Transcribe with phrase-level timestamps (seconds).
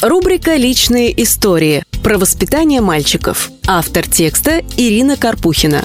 [0.00, 3.50] Рубрика «Личные истории» про воспитание мальчиков.
[3.66, 5.84] Автор текста Ирина Карпухина.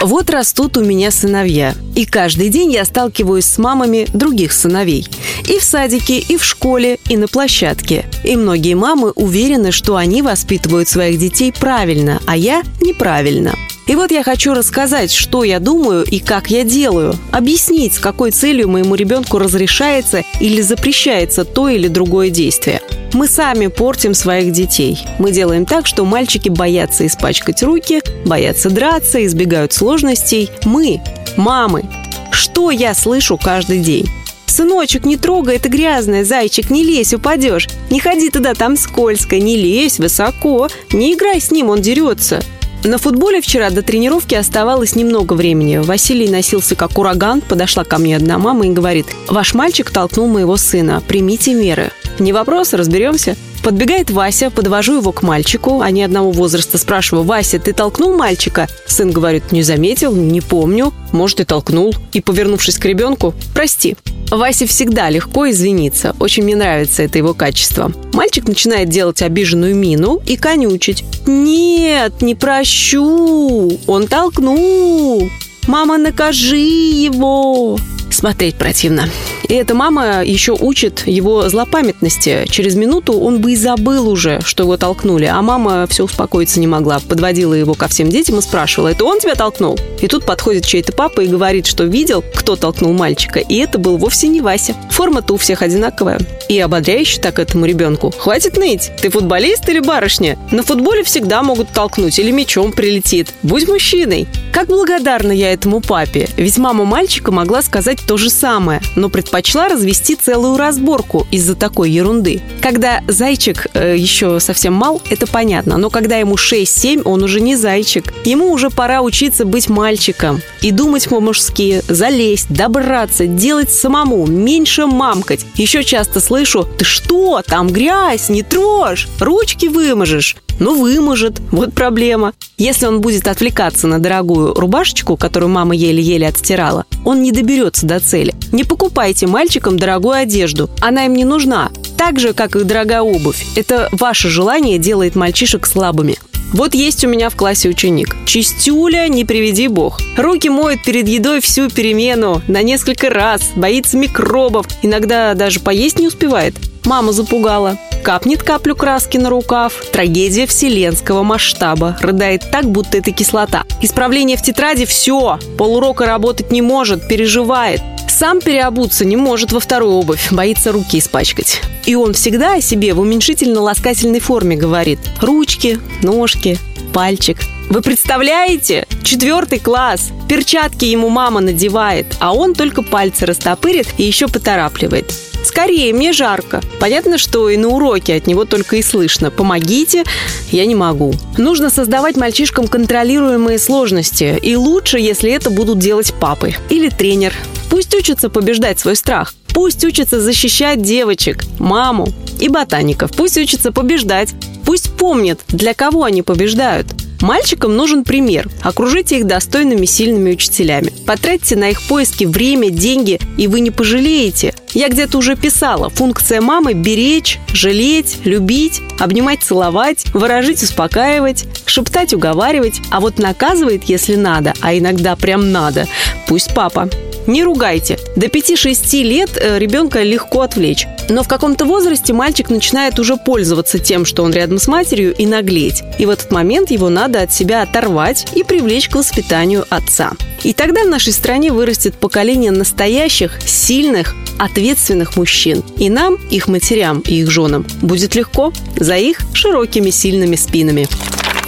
[0.00, 5.06] Вот растут у меня сыновья, и каждый день я сталкиваюсь с мамами других сыновей.
[5.48, 8.06] И в садике, и в школе, и на площадке.
[8.24, 13.54] И многие мамы уверены, что они воспитывают своих детей правильно, а я неправильно.
[13.86, 17.16] И вот я хочу рассказать, что я думаю и как я делаю.
[17.30, 22.80] Объяснить, с какой целью моему ребенку разрешается или запрещается то или другое действие.
[23.14, 24.98] Мы сами портим своих детей.
[25.20, 30.50] Мы делаем так, что мальчики боятся испачкать руки, боятся драться, избегают сложностей.
[30.64, 31.00] Мы,
[31.36, 31.84] мамы.
[32.32, 34.08] Что я слышу каждый день?
[34.46, 37.68] «Сыночек, не трогай, это грязное, зайчик, не лезь, упадешь.
[37.90, 42.40] Не ходи туда, там скользко, не лезь высоко, не играй с ним, он дерется».
[42.84, 45.78] На футболе вчера до тренировки оставалось немного времени.
[45.78, 50.56] Василий носился как ураган, подошла ко мне одна мама и говорит, «Ваш мальчик толкнул моего
[50.56, 51.90] сына, примите меры».
[52.18, 53.36] «Не вопрос, разберемся».
[53.64, 55.80] Подбегает Вася, подвожу его к мальчику.
[55.80, 56.76] Они одного возраста.
[56.76, 58.68] Спрашиваю, Вася, ты толкнул мальчика?
[58.86, 60.92] Сын говорит, не заметил, не помню.
[61.12, 61.94] Может, и толкнул.
[62.12, 63.96] И, повернувшись к ребенку, прости.
[64.30, 66.14] Васе всегда легко извиниться.
[66.18, 67.90] Очень мне нравится это его качество.
[68.12, 71.02] Мальчик начинает делать обиженную мину и конючить.
[71.26, 73.78] «Нет, не прощу!
[73.86, 75.30] Он толкнул!
[75.66, 77.78] Мама, накажи его!»
[78.10, 79.08] Смотреть противно.
[79.48, 82.46] И эта мама еще учит его злопамятности.
[82.50, 85.26] Через минуту он бы и забыл уже, что его толкнули.
[85.26, 87.00] А мама все успокоиться не могла.
[87.00, 89.78] Подводила его ко всем детям и спрашивала, это он тебя толкнул?
[90.00, 93.40] И тут подходит чей-то папа и говорит, что видел, кто толкнул мальчика.
[93.40, 94.74] И это был вовсе не Вася.
[94.90, 96.18] Форма-то у всех одинаковая.
[96.48, 98.12] И ободряюще так этому ребенку.
[98.16, 98.90] Хватит ныть.
[99.00, 100.38] Ты футболист или барышня?
[100.50, 103.32] На футболе всегда могут толкнуть или мячом прилетит.
[103.42, 104.26] Будь мужчиной.
[104.52, 106.28] Как благодарна я этому папе.
[106.36, 111.90] Ведь мама мальчика могла сказать то же самое, но предпочла развести целую разборку из-за такой
[111.90, 112.40] ерунды.
[112.60, 117.56] Когда зайчик э, еще совсем мал, это понятно, но когда ему 6-7, он уже не
[117.56, 118.14] зайчик.
[118.24, 125.44] Ему уже пора учиться быть мальчиком и думать по-мужски, залезть, добраться, делать самому, меньше мамкать.
[125.56, 127.42] Еще часто слышу «Ты что?
[127.44, 130.36] Там грязь, не трожь, ручки выможешь».
[130.60, 131.40] Ну, выможет.
[131.50, 132.32] Вот проблема.
[132.56, 138.00] Если он будет отвлекаться на дорогую рубашечку, которую мама еле-еле отстирала, он не доберется до
[138.00, 138.34] цели.
[138.52, 140.70] Не покупайте мальчикам дорогую одежду.
[140.80, 141.70] Она им не нужна.
[141.96, 143.44] Так же, как и дорогая обувь.
[143.56, 146.16] Это ваше желание делает мальчишек слабыми.
[146.52, 148.16] Вот есть у меня в классе ученик.
[148.26, 150.00] Чистюля, не приведи бог.
[150.16, 156.06] Руки моет перед едой всю перемену, на несколько раз, боится микробов, иногда даже поесть не
[156.06, 156.54] успевает.
[156.84, 157.76] Мама запугала.
[158.04, 159.72] Капнет каплю краски на рукав.
[159.90, 161.96] Трагедия вселенского масштаба.
[162.02, 163.64] Рыдает так, будто это кислота.
[163.80, 165.38] Исправление в тетради– все.
[165.56, 167.80] Полурока работать не может, переживает.
[168.06, 171.62] Сам переобуться не может во вторую обувь, боится руки испачкать.
[171.86, 174.98] И он всегда о себе в уменьшительно-ласкательной форме говорит.
[175.22, 176.58] Ручки, ножки,
[176.92, 177.38] пальчик.
[177.70, 178.86] Вы представляете?
[179.02, 180.10] Четвертый класс.
[180.28, 185.10] Перчатки ему мама надевает, а он только пальцы растопырит и еще поторапливает.
[185.44, 186.62] Скорее, мне жарко.
[186.80, 189.30] Понятно, что и на уроке от него только и слышно.
[189.30, 190.04] Помогите,
[190.50, 191.14] я не могу.
[191.36, 194.38] Нужно создавать мальчишкам контролируемые сложности.
[194.42, 197.34] И лучше, если это будут делать папы или тренер.
[197.70, 199.34] Пусть учатся побеждать свой страх.
[199.52, 202.08] Пусть учатся защищать девочек, маму
[202.40, 203.12] и ботаников.
[203.12, 204.34] Пусть учатся побеждать.
[204.64, 206.86] Пусть помнят, для кого они побеждают.
[207.20, 208.48] Мальчикам нужен пример.
[208.62, 210.92] Окружите их достойными, сильными учителями.
[211.06, 214.54] Потратьте на их поиски время, деньги, и вы не пожалеете.
[214.74, 215.88] Я где-то уже писала.
[215.88, 222.80] Функция мамы– беречь, жалеть, любить, обнимать, целовать, выражить, успокаивать, шептать, уговаривать.
[222.90, 225.86] А вот наказывает, если надо, а иногда прям надо,
[226.26, 226.88] пусть папа.
[227.26, 227.98] Не ругайте.
[228.16, 230.86] До 5-6 лет э, ребенка легко отвлечь.
[231.08, 235.26] Но в каком-то возрасте мальчик начинает уже пользоваться тем, что он рядом с матерью, и
[235.26, 235.82] наглеть.
[235.98, 240.12] И в этот момент его надо от себя оторвать и привлечь к воспитанию отца.
[240.42, 245.62] И тогда в нашей стране вырастет поколение настоящих, сильных, ответственных мужчин.
[245.78, 250.88] И нам, их матерям и их женам будет легко за их широкими сильными спинами.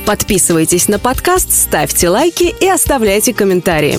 [0.06, 3.98] Подписывайтесь на подкаст, ставьте лайки и оставляйте комментарии.